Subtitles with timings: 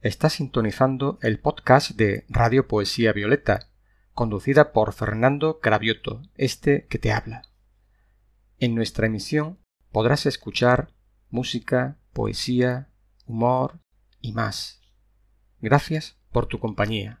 [0.00, 3.68] Está sintonizando el podcast de Radio Poesía Violeta,
[4.12, 7.42] conducida por Fernando Cravioto, este que te habla.
[8.60, 9.58] En nuestra emisión
[9.90, 10.92] podrás escuchar
[11.30, 12.90] música, poesía,
[13.26, 13.80] humor
[14.20, 14.80] y más.
[15.60, 17.20] Gracias por tu compañía.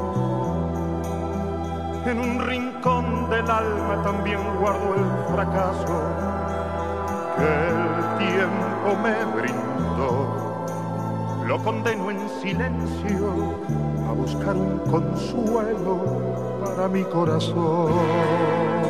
[2.05, 6.01] En un rincón del alma también guardo el fracaso
[7.37, 10.65] que el tiempo me brindó
[11.47, 13.55] lo condeno en silencio
[14.09, 15.99] a buscar un consuelo
[16.63, 18.80] para mi corazón.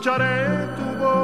[0.00, 1.20] Escucharé tu voz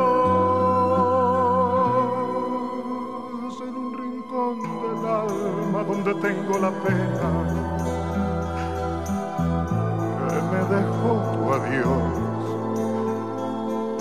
[3.62, 7.30] en un rincón del alma donde tengo la pena
[10.28, 12.12] que me dejó tu adiós.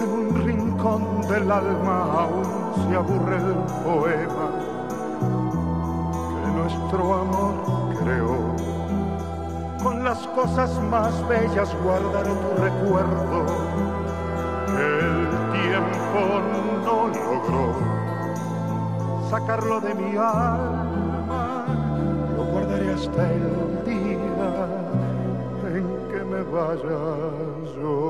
[0.02, 3.56] En un rincón del alma aún se aburre el
[3.86, 4.48] poema
[6.42, 7.54] que nuestro amor
[8.04, 8.38] creó.
[9.82, 13.95] Con las cosas más bellas guardaré tu recuerdo
[15.80, 17.76] no logró
[19.30, 21.66] sacarlo de mi alma.
[22.38, 24.68] Lo guardaré hasta el día
[25.68, 27.00] en que me vaya
[27.76, 28.05] yo.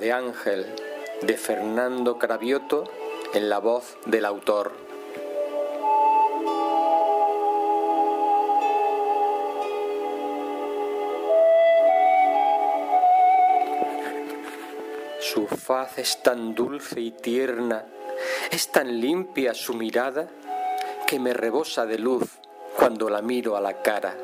[0.00, 0.66] De Ángel
[1.20, 2.84] de Fernando Cravioto
[3.34, 4.72] en la voz del autor.
[15.20, 17.84] Su faz es tan dulce y tierna,
[18.50, 20.28] es tan limpia su mirada,
[21.06, 22.24] que me rebosa de luz
[22.76, 24.16] cuando la miro a la cara.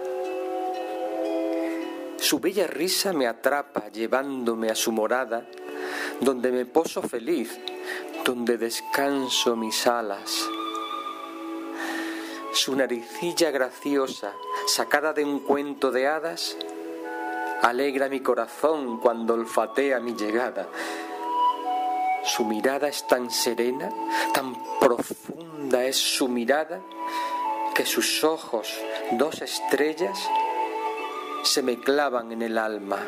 [2.16, 5.46] Su bella risa me atrapa llevándome a su morada,
[6.20, 7.58] donde me poso feliz,
[8.24, 10.48] donde descanso mis alas.
[12.52, 14.32] Su naricilla graciosa,
[14.66, 16.56] sacada de un cuento de hadas,
[17.62, 20.68] alegra mi corazón cuando olfatea mi llegada.
[22.24, 23.90] Su mirada es tan serena,
[24.32, 26.80] tan profunda es su mirada,
[27.74, 28.74] que sus ojos,
[29.12, 30.18] dos estrellas,
[31.44, 33.06] se me clavan en el alma.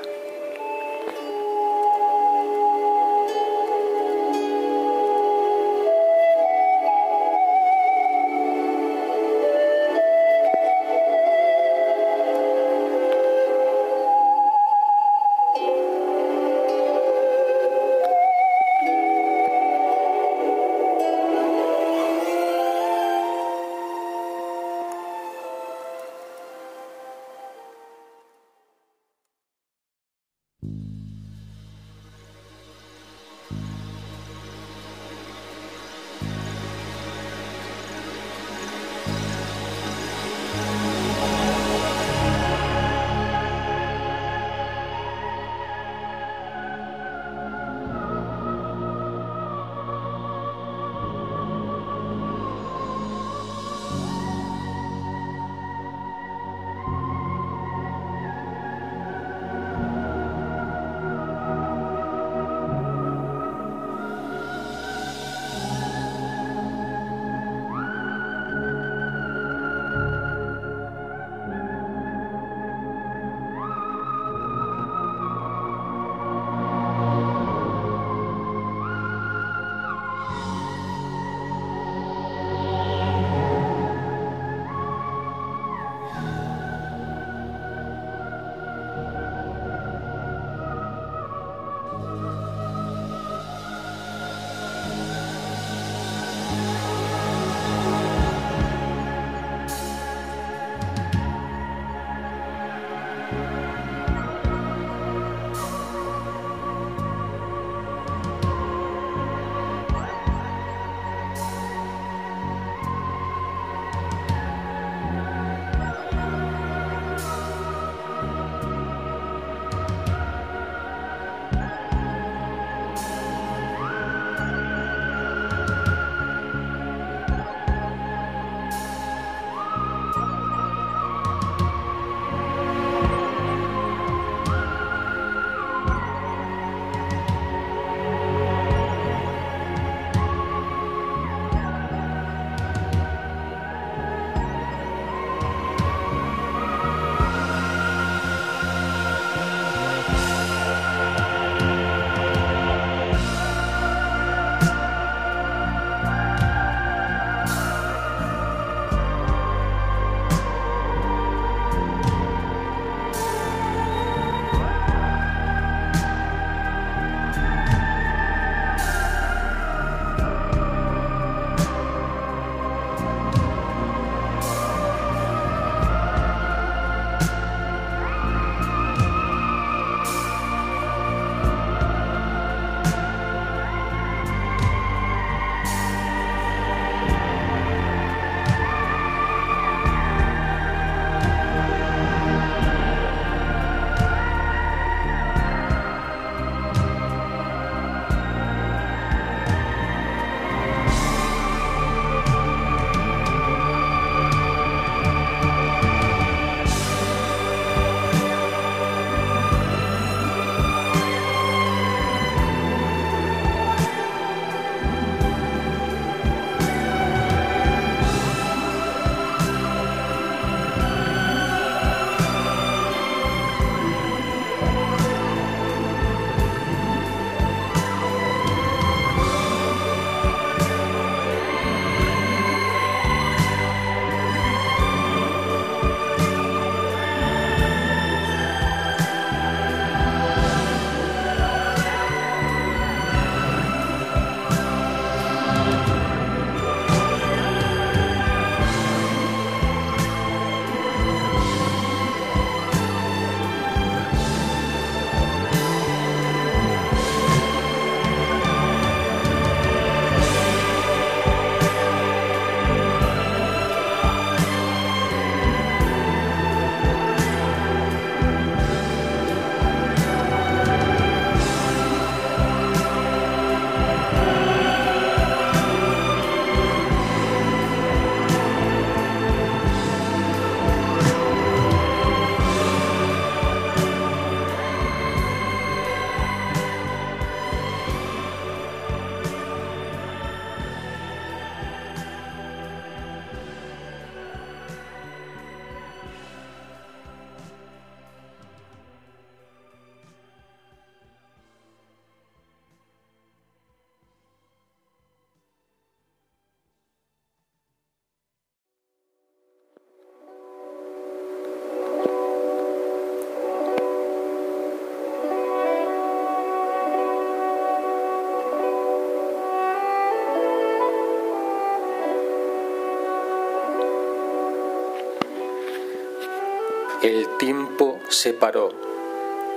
[327.08, 328.70] El tiempo se paró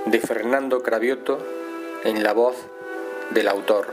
[0.06, 1.38] de Fernando Cravioto
[2.02, 2.56] en la voz
[3.28, 3.88] del autor.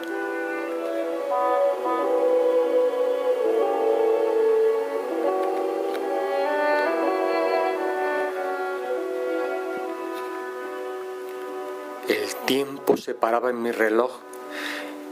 [12.08, 14.22] El tiempo se paraba en mi reloj,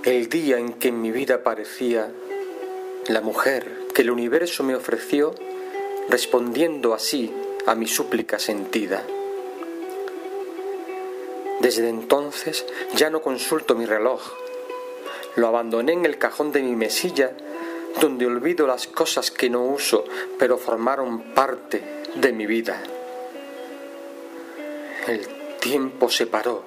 [0.06, 2.10] el día en que en mi vida aparecía
[3.10, 5.36] la mujer que el universo me ofreció,
[6.10, 7.34] respondiendo así
[7.68, 9.06] a mi súplica sentida.
[11.60, 14.22] Desde entonces ya no consulto mi reloj.
[15.36, 17.34] Lo abandoné en el cajón de mi mesilla,
[18.00, 20.06] donde olvido las cosas que no uso,
[20.40, 21.84] pero formaron parte
[22.16, 22.82] de mi vida.
[25.08, 25.28] El
[25.60, 26.64] tiempo se paró,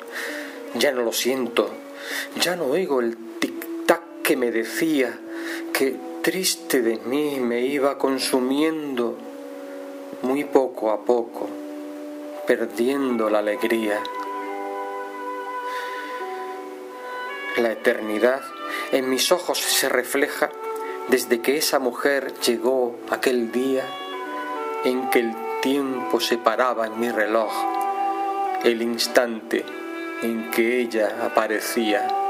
[0.75, 1.71] ya no lo siento,
[2.41, 5.19] ya no oigo el tic-tac que me decía
[5.73, 9.30] que triste de mí me iba consumiendo
[10.23, 11.49] muy poco a poco,
[12.47, 14.03] perdiendo la alegría.
[17.57, 18.43] La eternidad
[18.93, 20.51] en mis ojos se refleja
[21.09, 23.85] desde que esa mujer llegó aquel día
[24.85, 27.53] en que el tiempo se paraba en mi reloj,
[28.65, 29.65] el instante
[30.23, 32.30] en que ella aparecía.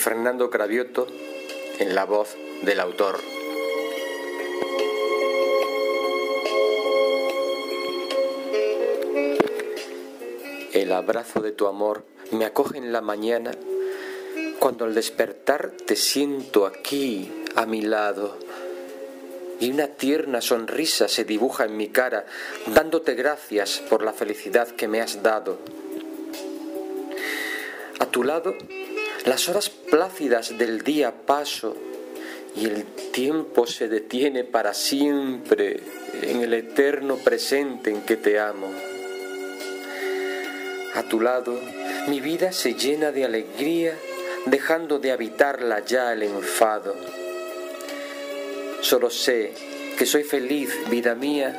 [0.00, 1.06] Fernando Cravioto,
[1.78, 3.20] en la voz del autor.
[10.72, 13.50] El abrazo de tu amor me acoge en la mañana,
[14.58, 18.38] cuando al despertar te siento aquí a mi lado
[19.60, 22.24] y una tierna sonrisa se dibuja en mi cara,
[22.68, 25.58] dándote gracias por la felicidad que me has dado.
[27.98, 28.54] A tu lado,
[29.24, 31.76] las horas plácidas del día paso
[32.56, 35.80] y el tiempo se detiene para siempre
[36.22, 38.68] en el eterno presente en que te amo.
[40.94, 41.60] A tu lado,
[42.08, 43.96] mi vida se llena de alegría,
[44.46, 46.96] dejando de habitarla ya el enfado.
[48.80, 49.52] Solo sé
[49.98, 51.54] que soy feliz, vida mía,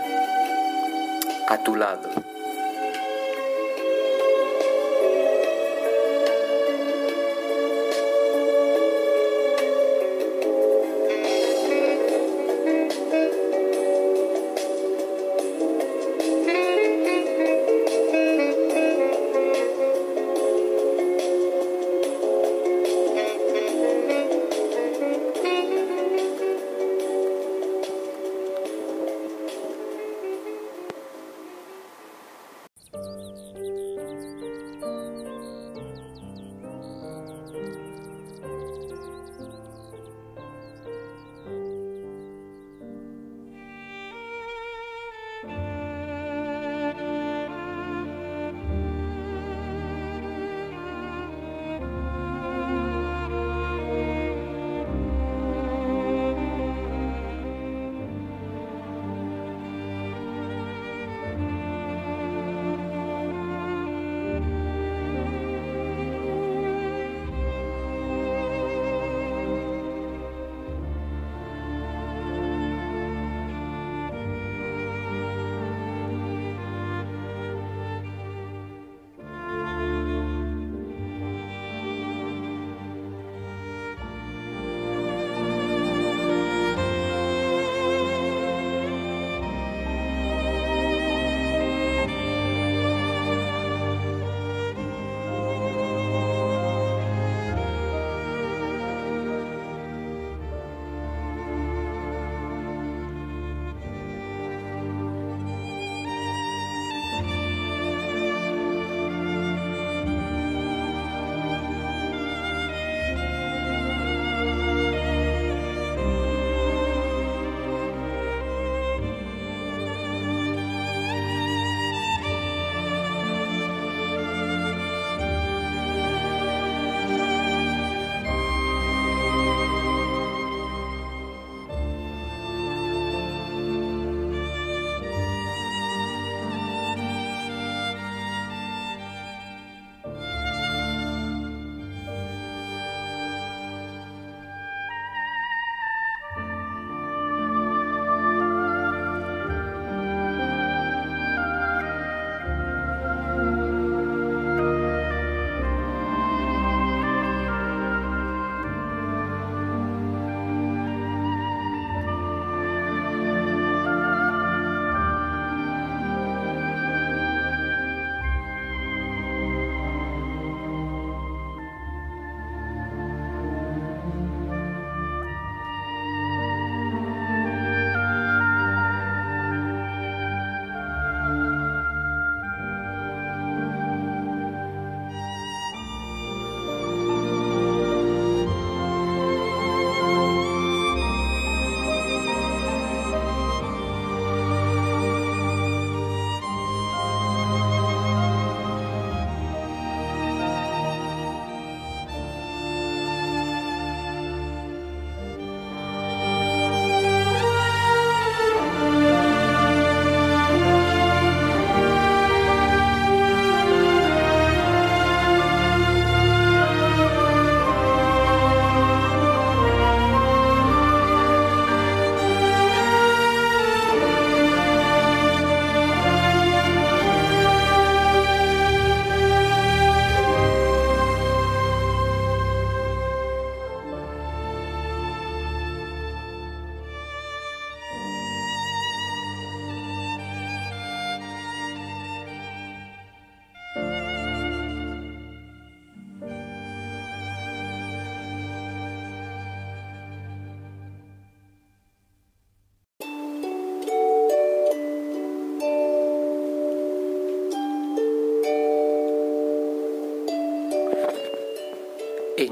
[1.47, 2.30] a tu lado.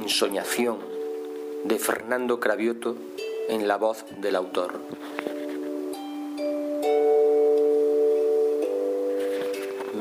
[0.10, 0.80] Ensoñación
[1.66, 2.96] de Fernando Cravioto
[3.48, 4.80] en la voz del autor.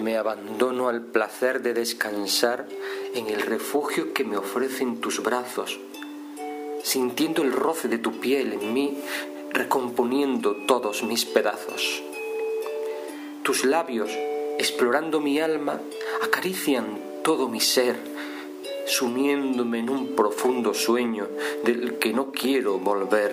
[0.02, 2.66] Me abandono al placer de descansar
[3.14, 5.78] en el refugio que me ofrecen tus brazos,
[6.82, 8.96] sintiendo el roce de tu piel en mí,
[9.50, 12.02] recomponiendo todos mis pedazos.
[13.42, 14.10] Tus labios,
[14.56, 15.82] explorando mi alma,
[16.22, 18.17] acarician todo mi ser,
[18.88, 21.28] sumiéndome en un profundo sueño
[21.64, 23.32] del que no quiero volver.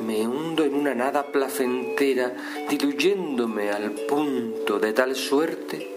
[0.00, 2.34] Me hundo en una nada placentera,
[2.68, 5.96] diluyéndome al punto de tal suerte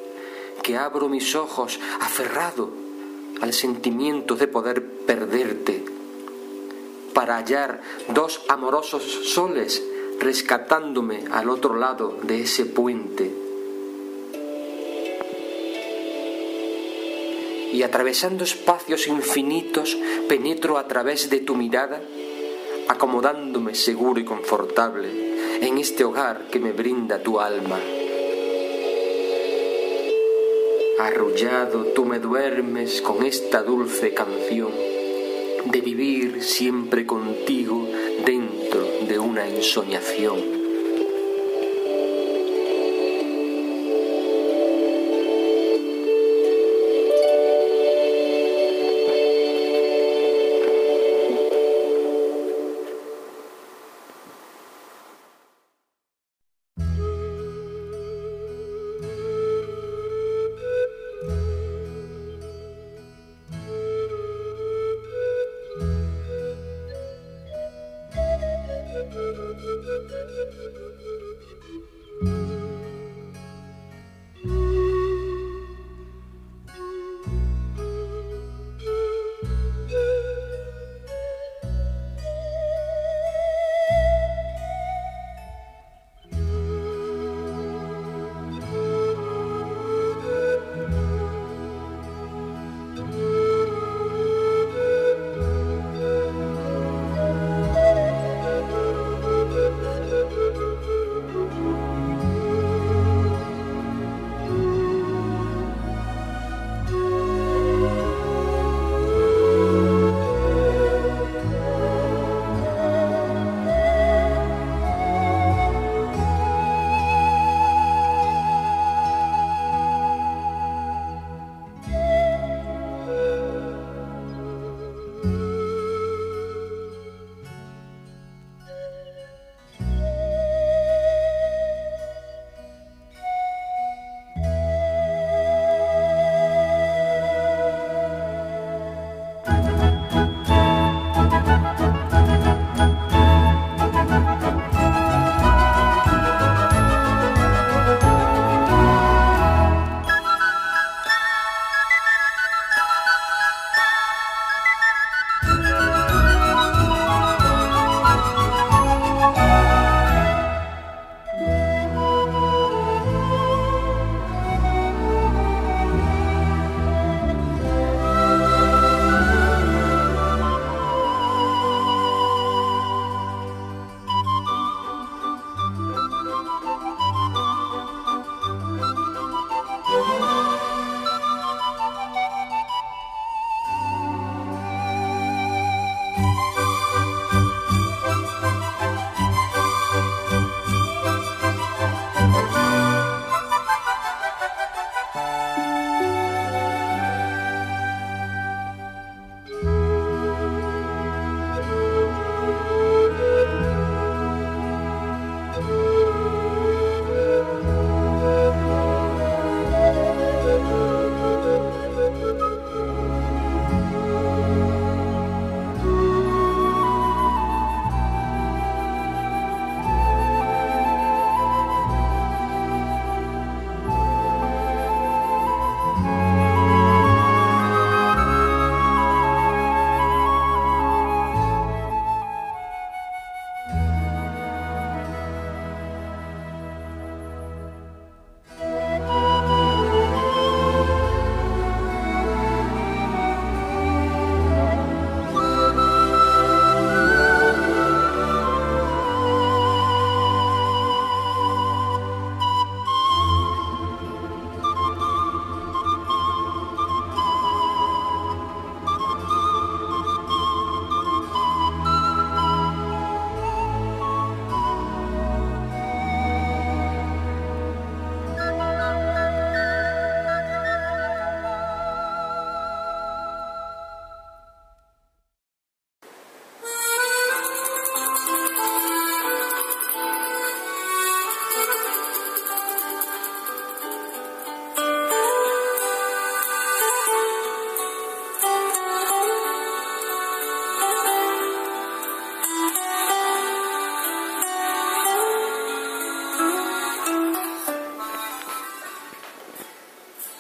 [0.64, 2.72] que abro mis ojos aferrado
[3.42, 5.84] al sentimiento de poder perderte,
[7.14, 9.84] para hallar dos amorosos soles
[10.20, 13.41] rescatándome al otro lado de ese puente
[17.72, 22.02] y atravesando espacios infinitos penetro a través de tu mirada,
[22.88, 25.10] acomodándome seguro y confortable
[25.62, 27.80] en este hogar que me brinda tu alma.
[31.00, 34.72] Arrullado tú me duermes con esta dulce canción
[35.66, 37.88] de vivir siempre contigo
[38.26, 40.61] dentro de una ensoñación.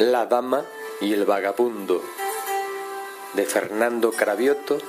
[0.01, 0.65] La Dama
[0.99, 2.03] y el Vagabundo
[3.35, 4.79] de Fernando Cravioto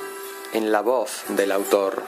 [0.55, 2.03] en la voz del autor.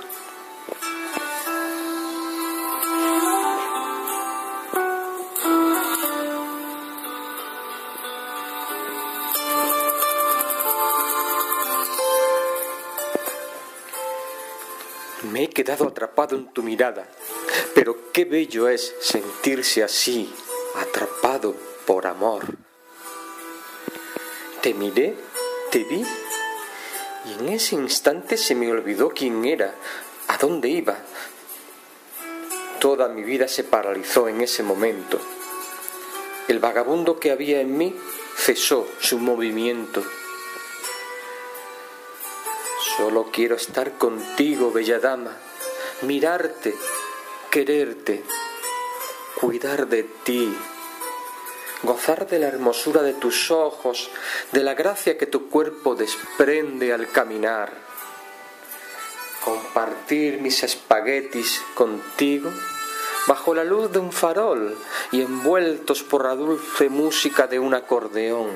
[15.31, 17.07] Me he quedado atrapado en tu mirada,
[17.75, 20.35] pero qué bello es sentirse así,
[20.81, 22.45] atrapado por amor.
[24.64, 25.14] Te miré,
[25.70, 26.03] te vi,
[27.27, 29.74] y en ese instante se me olvidó quién era,
[30.27, 30.96] a dónde iba.
[32.81, 35.20] Toda mi vida se paralizó en ese momento.
[36.48, 37.94] El vagabundo que había en mí
[38.38, 40.03] cesó su movimiento.
[42.96, 45.37] Solo quiero estar contigo, bella dama,
[46.00, 46.74] mirarte,
[47.50, 48.24] quererte,
[49.38, 50.57] cuidar de ti,
[51.85, 54.11] gozar de la hermosura de tus ojos,
[54.53, 57.73] de la gracia que tu cuerpo desprende al caminar,
[59.44, 62.51] compartir mis espaguetis contigo
[63.27, 64.77] bajo la luz de un farol
[65.12, 68.51] y envueltos por la dulce música de un acordeón.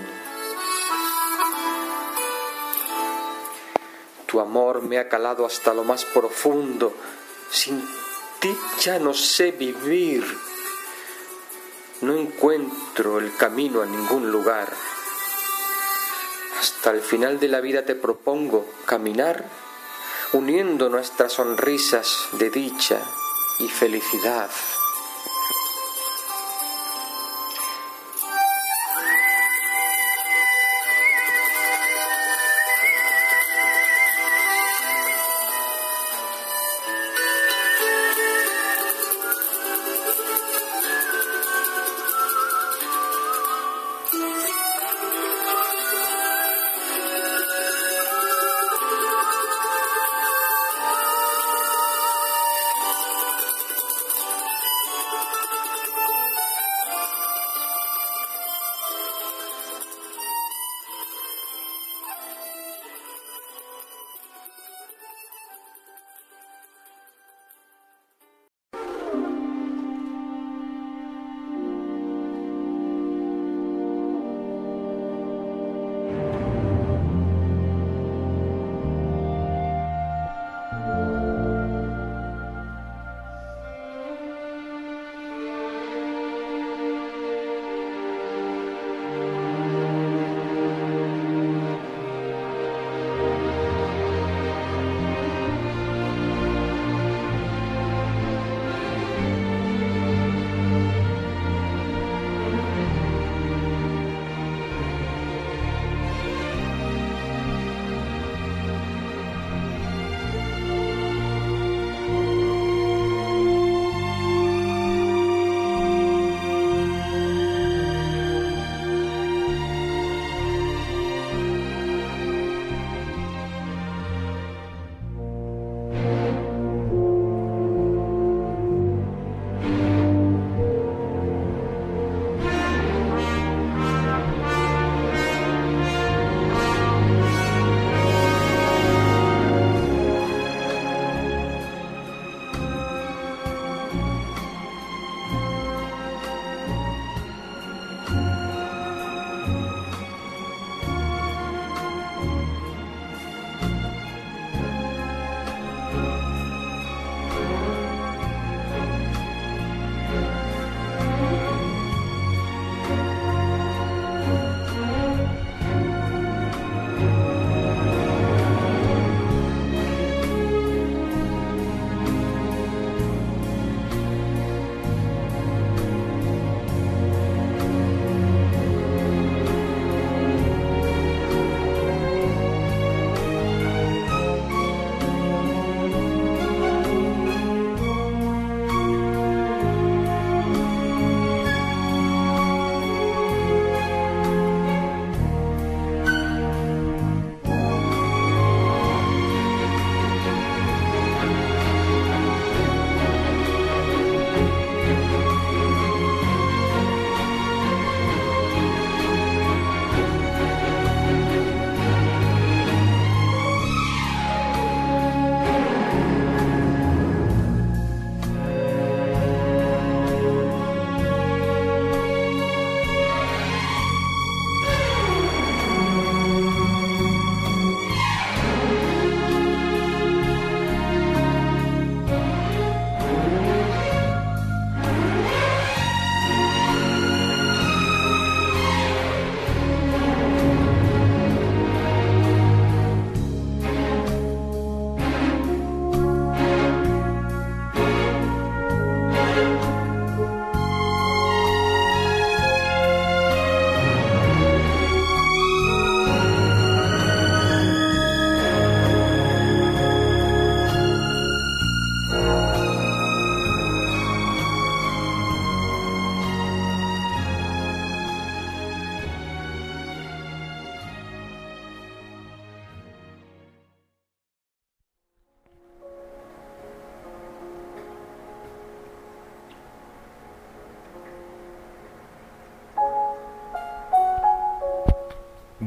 [4.27, 6.93] Tu amor me ha calado hasta lo más profundo,
[7.51, 7.83] sin
[8.41, 10.23] ti ya no sé vivir
[12.01, 14.73] no encuentro el camino a ningún lugar.
[16.61, 19.45] Hasta el final de la vida te propongo caminar
[20.33, 23.01] uniendo nuestras sonrisas de dicha
[23.61, 24.51] y felicidad.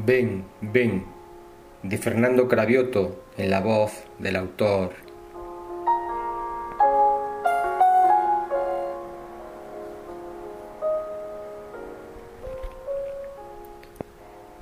[0.04, 1.04] Ven, ven,
[1.84, 4.90] de Fernando Cravioto en la voz del autor.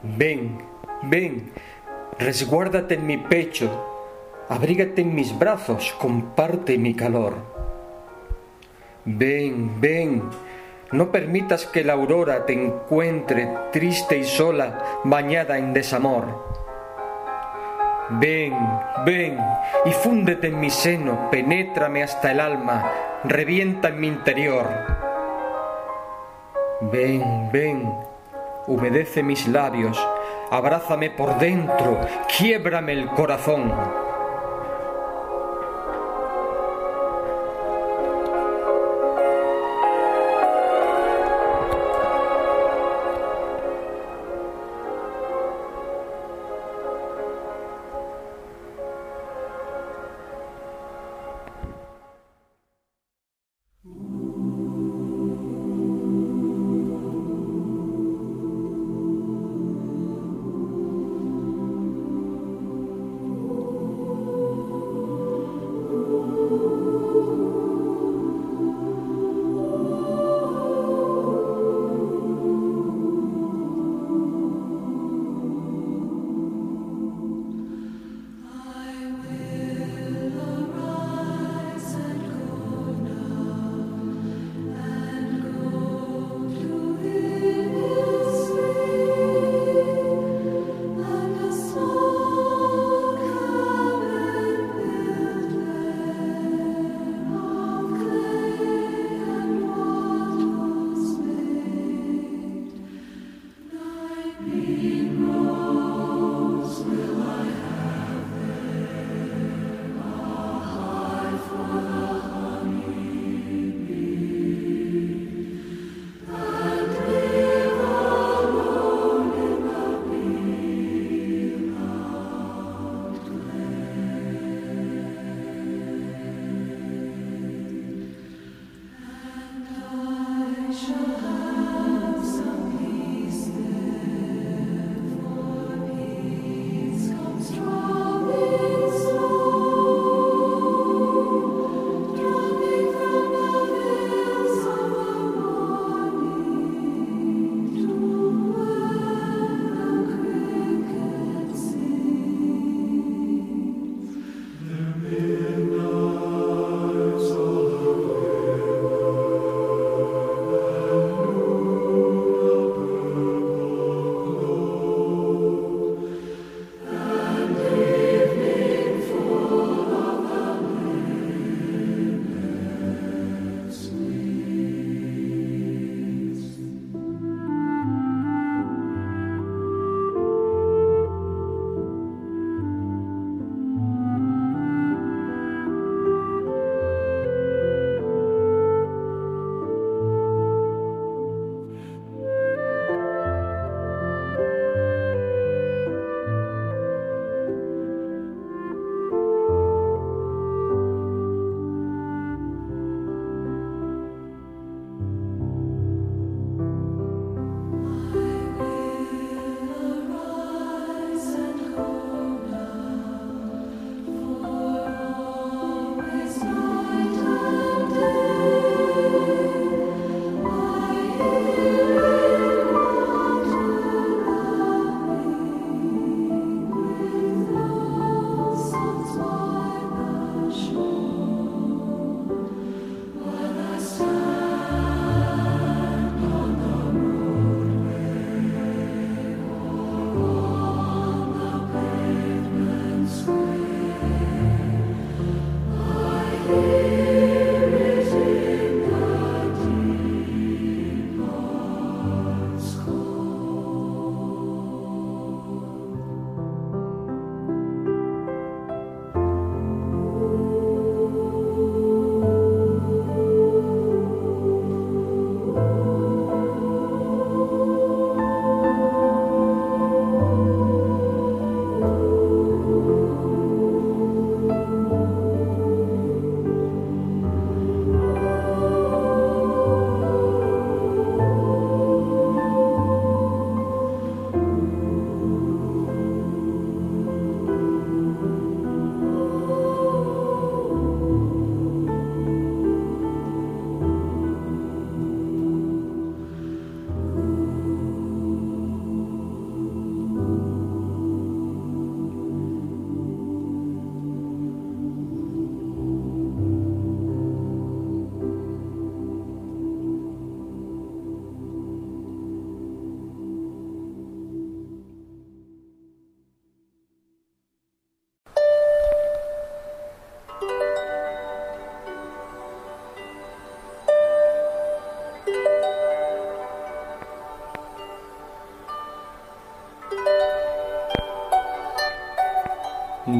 [0.02, 0.58] Ven,
[1.04, 1.52] ven,
[2.18, 3.70] resguárdate en mi pecho,
[4.50, 7.36] abrígate en mis brazos, comparte mi calor.
[9.06, 10.22] Ven, ven,
[10.92, 16.50] no permitas que la aurora te encuentre triste y sola, bañada en desamor.
[18.10, 18.54] Ven,
[19.06, 19.38] ven
[19.84, 22.90] y fúndete en mi seno, penétrame hasta el alma,
[23.22, 24.66] revienta en mi interior.
[26.80, 27.94] Ven, ven,
[28.66, 29.96] humedece mis labios,
[30.50, 32.00] abrázame por dentro,
[32.36, 33.72] quiébrame el corazón.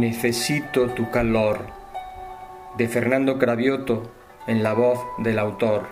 [0.00, 1.58] Necesito tu calor.
[2.78, 4.10] De Fernando Cravioto
[4.46, 5.82] en la voz del autor.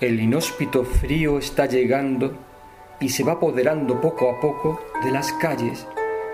[0.00, 2.32] El inhóspito frío está llegando
[2.98, 5.86] y se va apoderando poco a poco de las calles,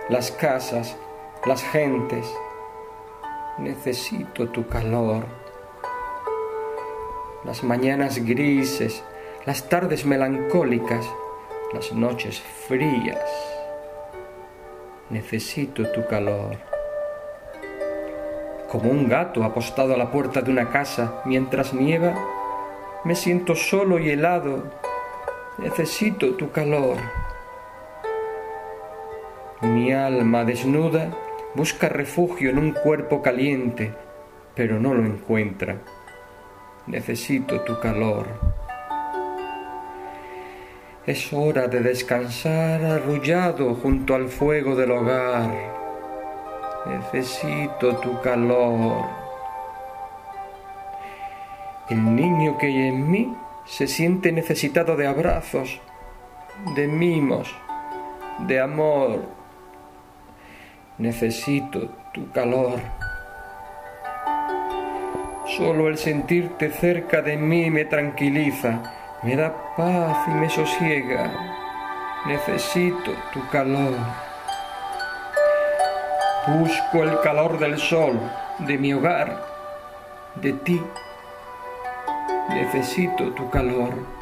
[0.08, 0.96] las casas,
[1.44, 2.26] las gentes.
[3.58, 5.45] Necesito tu calor.
[7.46, 9.04] Las mañanas grises,
[9.44, 11.08] las tardes melancólicas,
[11.72, 13.22] las noches frías.
[15.10, 16.56] Necesito tu calor.
[18.68, 22.16] Como un gato apostado a la puerta de una casa mientras nieva,
[23.04, 24.64] me siento solo y helado.
[25.58, 26.96] Necesito tu calor.
[29.60, 31.10] Mi alma desnuda
[31.54, 33.94] busca refugio en un cuerpo caliente,
[34.56, 35.76] pero no lo encuentra.
[36.86, 38.26] Necesito tu calor.
[41.04, 45.50] Es hora de descansar arrullado junto al fuego del hogar.
[46.86, 49.04] Necesito tu calor.
[51.90, 55.80] El niño que hay en mí se siente necesitado de abrazos,
[56.76, 57.52] de mimos,
[58.46, 59.22] de amor.
[60.98, 63.05] Necesito tu calor.
[65.56, 68.82] Solo el sentirte cerca de mí me tranquiliza,
[69.22, 71.32] me da paz y me sosiega.
[72.26, 73.94] Necesito tu calor.
[76.46, 78.20] Busco el calor del sol,
[78.58, 79.46] de mi hogar,
[80.34, 80.82] de ti.
[82.50, 84.15] Necesito tu calor.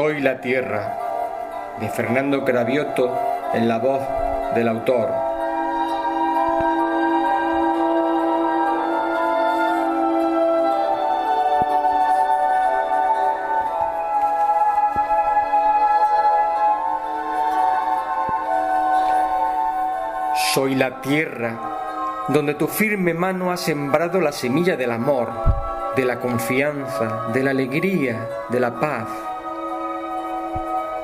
[0.00, 0.96] Soy la tierra,
[1.78, 3.14] de Fernando Cravioto
[3.52, 4.00] en la voz
[4.54, 5.10] del autor.
[20.54, 25.28] Soy la tierra donde tu firme mano ha sembrado la semilla del amor,
[25.94, 29.29] de la confianza, de la alegría, de la paz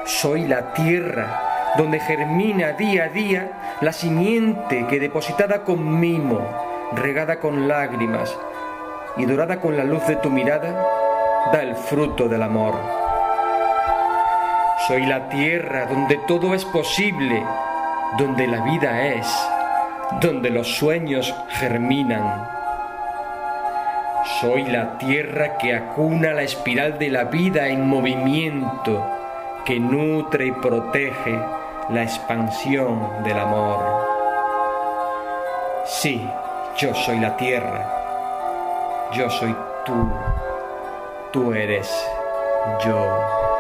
[0.07, 6.41] soy la tierra donde germina día a día la simiente que depositada con mimo,
[6.95, 8.39] regada con lágrimas
[9.17, 10.87] y dorada con la luz de tu mirada,
[11.53, 12.75] da el fruto del amor.
[14.87, 17.43] Soy la tierra donde todo es posible,
[18.17, 19.27] donde la vida es,
[20.21, 22.49] donde los sueños germinan.
[24.41, 29.16] Soy la tierra que acuna la espiral de la vida en movimiento
[29.67, 31.37] que nutre y protege
[31.91, 34.07] la expansión del amor.
[35.85, 36.25] Sí,
[36.79, 39.55] yo soy la tierra, yo soy
[39.85, 40.09] tú,
[41.33, 41.91] tú eres
[42.85, 43.56] yo.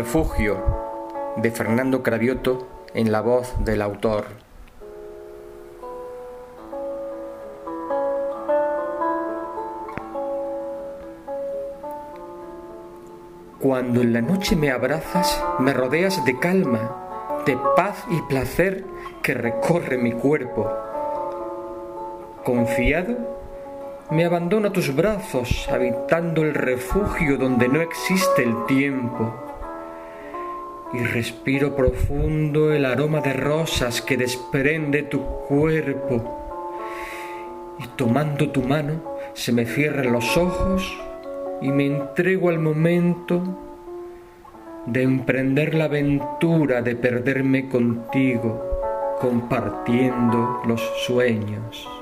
[0.00, 0.56] Refugio
[1.36, 4.24] de Fernando Cravioto en la voz del autor.
[13.58, 18.86] Cuando en la noche me abrazas, me rodeas de calma, de paz y placer
[19.22, 20.66] que recorre mi cuerpo.
[22.42, 23.18] Confiado,
[24.10, 29.49] me abandono a tus brazos, habitando el refugio donde no existe el tiempo.
[30.92, 36.36] Y respiro profundo el aroma de rosas que desprende tu cuerpo.
[37.78, 40.98] Y tomando tu mano, se me cierran los ojos
[41.62, 43.58] y me entrego al momento
[44.86, 51.99] de emprender la aventura de perderme contigo, compartiendo los sueños.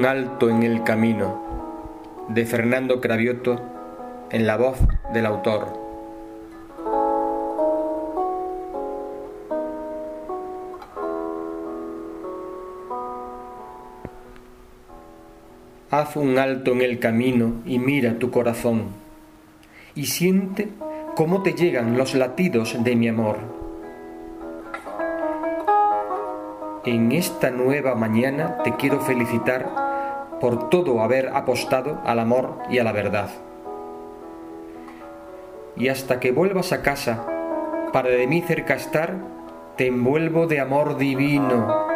[0.00, 3.60] Un alto en el camino de Fernando Cravioto
[4.30, 4.78] en la voz
[5.12, 5.66] del autor.
[15.90, 18.84] Haz un alto en el camino y mira tu corazón
[19.94, 20.70] y siente
[21.14, 23.36] cómo te llegan los latidos de mi amor.
[26.86, 29.79] En esta nueva mañana te quiero felicitar
[30.40, 33.30] por todo haber apostado al amor y a la verdad.
[35.76, 37.24] Y hasta que vuelvas a casa
[37.92, 39.14] para de mí cerca estar,
[39.76, 41.86] te envuelvo de amor divino,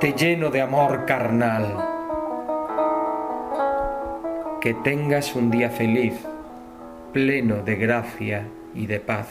[0.00, 1.76] te lleno de amor carnal.
[4.60, 6.14] Que tengas un día feliz
[7.12, 9.28] pleno de gracia y de paz.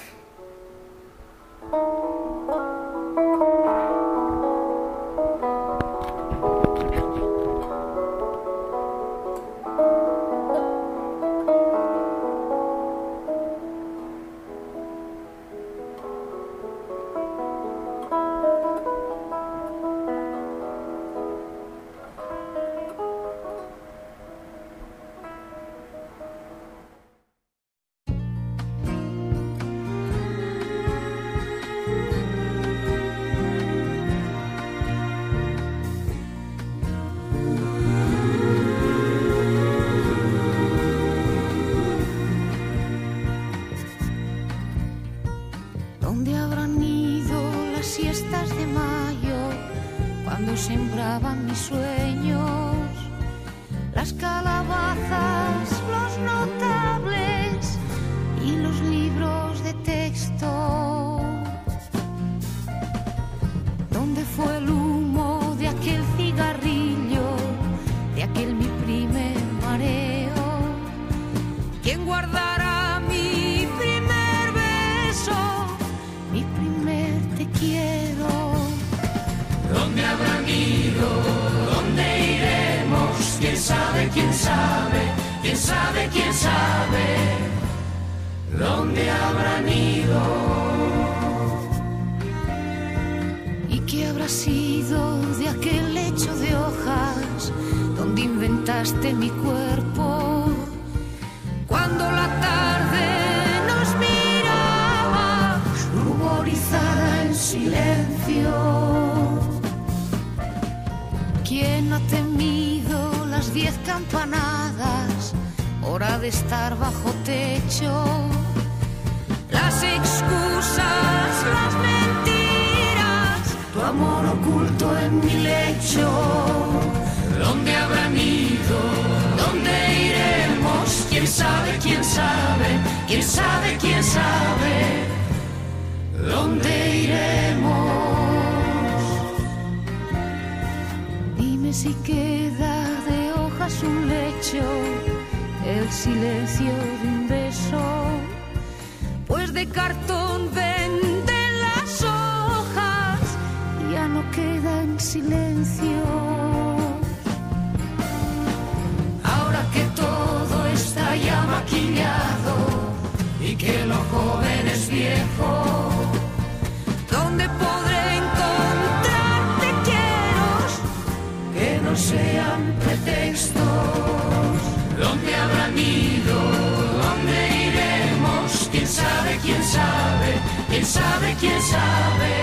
[175.76, 178.70] ¿Dónde iremos?
[178.72, 179.38] ¿Quién sabe?
[179.44, 180.40] ¿Quién sabe?
[180.70, 181.36] ¿Quién sabe?
[181.40, 182.34] ¿Quién sabe?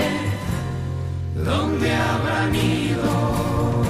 [1.34, 3.84] ¿Dónde habrán ido?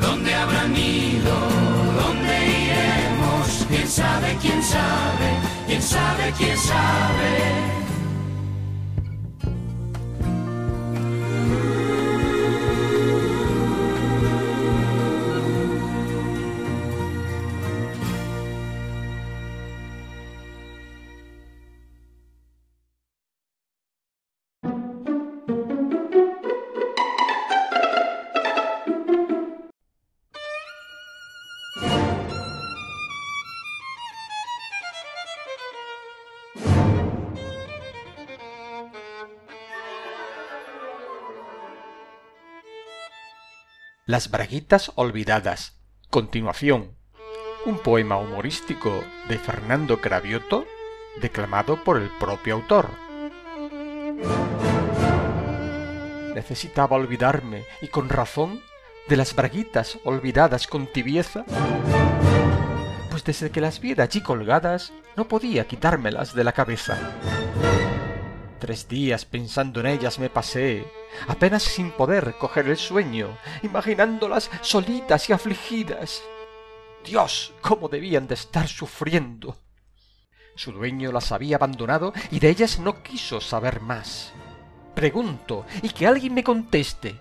[0.00, 1.34] ¿Dónde habrán ido?
[2.00, 3.66] ¿Dónde iremos?
[3.68, 4.36] ¿Quién sabe?
[4.42, 5.28] ¿Quién sabe?
[5.66, 6.32] ¿Quién sabe?
[6.36, 7.75] ¿Quién sabe?
[44.08, 45.80] Las braguitas olvidadas.
[46.10, 46.92] Continuación.
[47.64, 50.64] Un poema humorístico de Fernando Cravioto,
[51.20, 52.88] declamado por el propio autor.
[56.36, 58.62] Necesitaba olvidarme, y con razón,
[59.08, 61.44] de las braguitas olvidadas con tibieza,
[63.10, 66.96] pues desde que las viera allí colgadas, no podía quitármelas de la cabeza.
[68.66, 70.90] Tres días pensando en ellas me pasé,
[71.28, 76.24] apenas sin poder coger el sueño, imaginándolas solitas y afligidas.
[77.04, 79.56] Dios, cómo debían de estar sufriendo.
[80.56, 84.32] Su dueño las había abandonado y de ellas no quiso saber más.
[84.96, 87.20] Pregunto, y que alguien me conteste,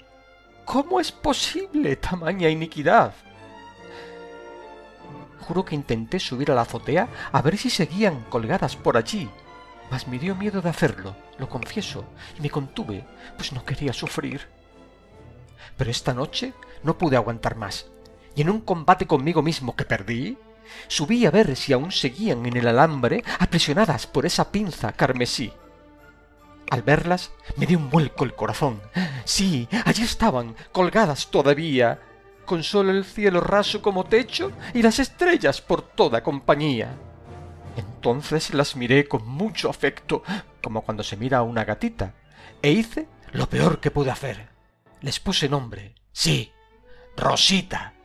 [0.65, 3.13] ¿cómo es posible tamaña iniquidad?
[5.41, 9.29] Juro que intenté subir a la azotea a ver si seguían colgadas por allí,
[9.89, 12.05] mas me dio miedo de hacerlo, lo confieso,
[12.37, 13.05] y me contuve,
[13.37, 14.47] pues no quería sufrir.
[15.77, 17.87] Pero esta noche no pude aguantar más,
[18.35, 20.37] y en un combate conmigo mismo que perdí,
[20.87, 25.53] subí a ver si aún seguían en el alambre aprisionadas por esa pinza carmesí.
[26.69, 28.81] Al verlas me dio un vuelco el corazón.
[29.23, 31.99] Sí, allí estaban, colgadas todavía,
[32.45, 36.95] con solo el cielo raso como techo y las estrellas por toda compañía.
[38.05, 40.21] Entonces las miré con mucho afecto,
[40.61, 42.13] como cuando se mira a una gatita,
[42.61, 44.47] e hice lo peor que pude hacer.
[45.01, 45.95] Les puse nombre.
[46.11, 46.53] Sí,
[47.17, 47.95] Rosita.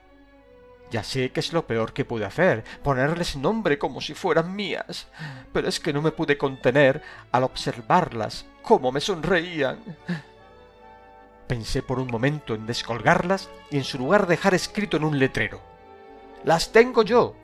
[0.91, 5.09] Ya sé que es lo peor que pude hacer, ponerles nombre como si fueran mías,
[5.53, 9.81] pero es que no me pude contener al observarlas, cómo me sonreían.
[11.47, 15.61] Pensé por un momento en descolgarlas y en su lugar dejar escrito en un letrero.
[16.43, 17.37] Las tengo yo.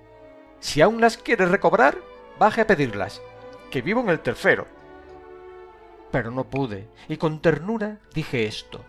[0.58, 1.98] Si aún las quiere recobrar,
[2.38, 3.22] baje a pedirlas,
[3.70, 4.66] que vivo en el tercero.
[6.10, 8.84] Pero no pude, y con ternura dije esto.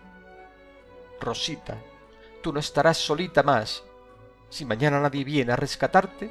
[1.20, 1.76] Rosita,
[2.42, 3.82] tú no estarás solita más.
[4.50, 6.30] Si mañana nadie viene a rescatarte,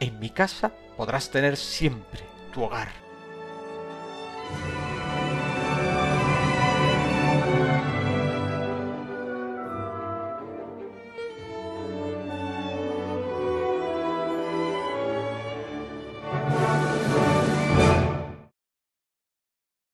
[0.00, 2.20] en mi casa podrás tener siempre
[2.52, 2.88] tu hogar.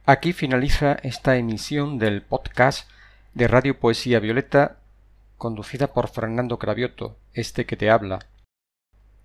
[0.09, 2.89] Aquí finaliza esta emisión del podcast
[3.35, 4.77] de Radio Poesía Violeta
[5.37, 8.21] conducida por Fernando Cravioto, este que te habla.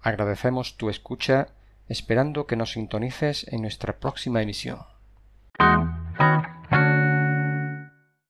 [0.01, 1.49] Agradecemos tu escucha
[1.87, 4.79] esperando que nos sintonices en nuestra próxima emisión.